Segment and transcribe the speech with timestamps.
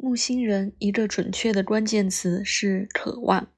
[0.00, 3.48] 木星人一个准确的关键词是渴望。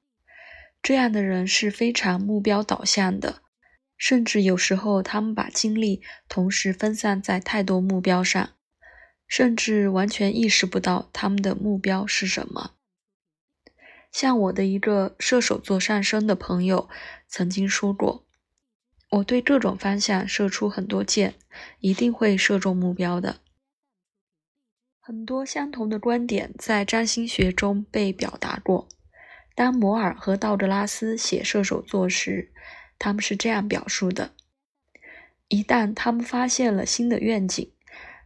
[0.81, 3.43] 这样的人是非常目标导向的，
[3.95, 8.49] 甚至有时候他们把精力同时分散在太多目标上，
[9.27, 12.71] 甚至完全意识不到他们的目标是什么。
[14.11, 16.89] 像我的一个射手座上升的朋友
[17.27, 18.25] 曾经说过
[19.11, 21.35] ：“我对各种方向射出很多箭，
[21.81, 23.41] 一定会射中目标的。”
[25.03, 28.87] 很多相同的观点在占星学中被表达过。
[29.55, 32.51] 当摩尔和道格拉斯写射手座时，
[32.99, 34.29] 他们是这样表述的：
[35.47, 37.71] 一旦他们发现了新的愿景，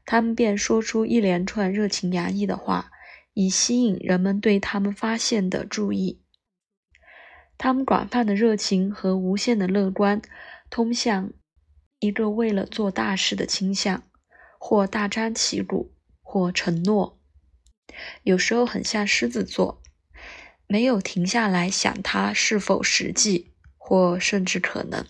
[0.05, 2.91] 他们便说出一连串热情洋溢的话，
[3.33, 6.21] 以吸引人们对他们发现的注意。
[7.57, 10.21] 他们广泛的热情和无限的乐观，
[10.69, 11.31] 通向
[11.99, 14.03] 一个为了做大事的倾向，
[14.59, 15.94] 或大张旗鼓，
[16.35, 17.17] 或承诺。
[18.23, 19.81] 有时候很像狮子座。
[20.67, 25.05] 没有停下来想它是否实际或甚至可能，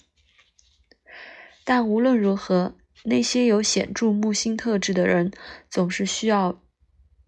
[1.64, 5.32] 但无论如何，那些有显著木星特质的人
[5.70, 6.62] 总是需要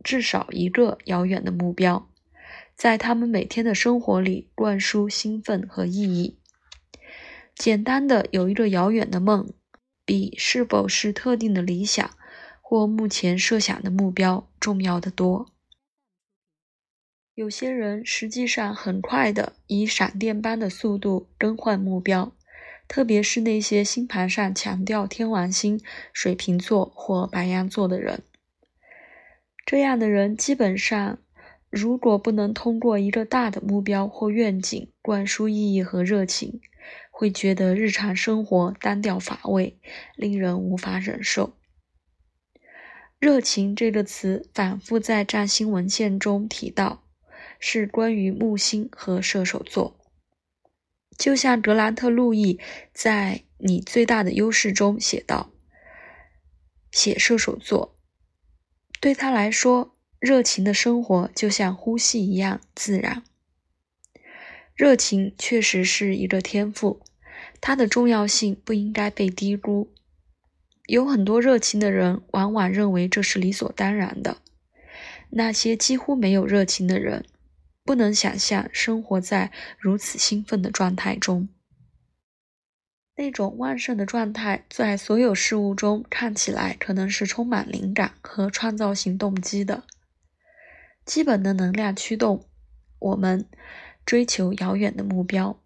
[0.03, 2.09] 至少一个遥远的目标，
[2.75, 6.37] 在他们每天的生活里灌输兴奋和意义。
[7.55, 9.53] 简单的有一个遥远的梦，
[10.05, 12.11] 比是否是特定的理想
[12.69, 15.53] 或目前设想的目标重要的多。
[17.33, 22.33] 有些人实际上很快的以闪电般的速度更换目标，
[22.85, 25.79] 特别是那些星盘上强调天王星、
[26.11, 28.23] 水瓶座或白羊座的人。
[29.65, 31.19] 这样的人基本上，
[31.69, 36.59] 如果不能通过一个大的目标或愿景灌输意义和热情，
[37.11, 39.79] 会觉得日常生活单调乏味，
[40.17, 41.53] 令人无法忍受。
[43.19, 47.03] 热情这个词反复在占星文献中提到。
[47.59, 49.99] 是关于木星和射手座，
[51.17, 52.59] 就像格兰特·路易
[52.93, 55.51] 在《你最大的优势》中写道
[56.93, 57.97] ：“写射手座，
[59.01, 63.23] 对他来说，热情的生活就像呼吸一样自然。
[64.75, 67.01] 热情确实是一个天赋，
[67.59, 69.91] 它的重要性不应该被低估。
[70.87, 74.37] 有很多热情的人往往认为这是理所当然的，
[75.29, 77.23] 那些几乎没有热情的人。”
[77.87, 79.49] 不能想象生活在
[79.79, 81.47] 如此兴奋的状态中。
[83.15, 89.85] 那种旺盛的状态，在所有事物中看起来可能是充满灵感和创造性动机的。
[91.05, 92.43] 基本的能量驱动
[92.99, 93.45] 我们
[94.05, 95.57] 追求遥远的目标，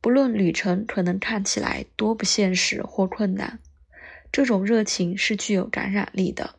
[0.00, 3.58] 不论旅程可能看起来多不现实或困难。
[4.36, 6.56] 这种热情是具有感染力的，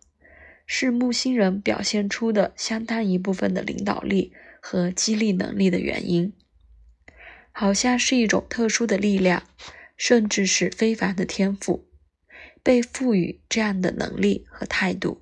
[0.65, 4.33] 是木星人表现出的相当一部分的领导力。
[4.59, 6.33] 和激励能力的原因，
[7.51, 9.43] 好像是一种特殊的力量，
[9.95, 11.87] 甚至是非凡的天赋，
[12.63, 15.21] 被赋予这样的能力和态度。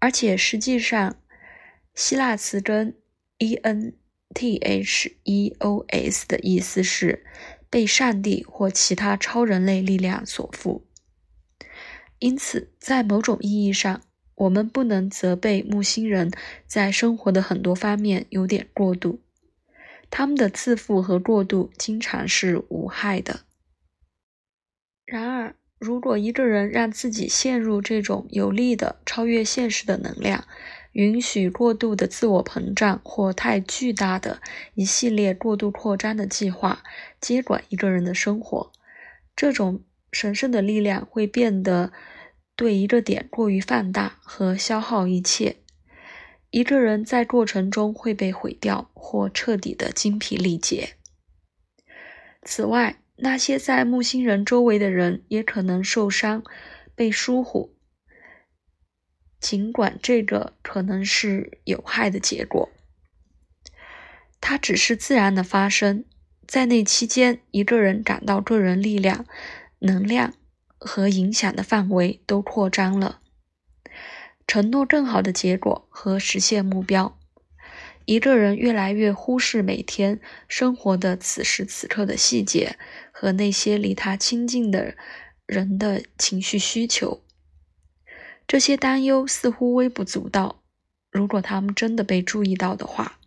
[0.00, 1.22] 而且实际上，
[1.94, 2.96] 希腊词根
[3.38, 3.94] e n
[4.34, 7.24] t h e o s 的意思是
[7.70, 10.82] 被上帝或其他超人类力量所缚。
[12.18, 14.02] 因此，在某种意义上，
[14.34, 16.30] 我们不能责备木星人
[16.66, 19.20] 在生活的很多方面有点过度，
[20.10, 23.40] 他们的自负和过度经常是无害的。
[25.06, 30.46] 然而，如果一个人让自己陷入这种有利的超越现实的能量，
[30.92, 34.40] 允许过度的自我膨胀或太巨大的
[34.74, 36.82] 一系列过度扩张的计划
[37.20, 38.72] 接管一个人的生活，
[39.34, 41.92] 这种神圣的力量会变得。
[42.56, 45.56] 对一个点过于放大和消耗一切，
[46.50, 50.90] 一个人在过程中会被毁掉或彻底的精疲力竭。
[52.42, 56.44] 此外，那些在木星人周围的人也可能受伤、
[56.94, 57.74] 被疏忽，
[59.40, 62.68] 尽管这个可能是有害的结果，
[64.40, 66.04] 它只是自然的发生。
[66.46, 69.24] 在那期间，一个人感到个人力量、
[69.80, 70.34] 能量。
[70.82, 73.20] 和影响的范围都扩张了，
[74.46, 77.18] 承诺更好的结果和实现目标。
[78.06, 80.18] 一个人越来越忽视每天
[80.48, 82.78] 生活的此时此刻的细节
[83.12, 84.96] 和那些离他亲近的
[85.44, 87.22] 人的情绪需求。
[88.50, 90.60] 这些担忧似乎微不足道，
[91.08, 93.20] 如果他们真的被注意到的话。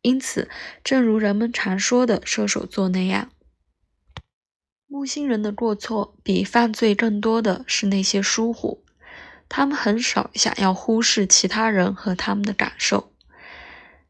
[0.00, 0.50] 因此，
[0.82, 3.30] 正如人们常说的射手座那样。
[4.88, 8.82] 木星人的过错比犯罪更多的是那些疏忽，
[9.48, 13.12] 他们很少想要忽视其他人和他们的感受。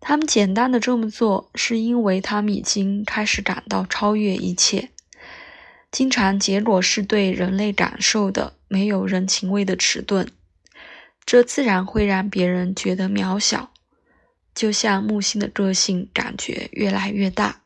[0.00, 4.89] 他们简单的这么做，是因为他们已经开始感到超越一切。
[5.91, 10.27] 经常结果是对人类感受的没有人情味的迟钝，
[11.27, 13.71] 这自然会让别人觉得渺小，
[14.55, 17.62] 就像木星的个性感觉越来越大。